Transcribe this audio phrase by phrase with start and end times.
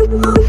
[0.00, 0.47] Oh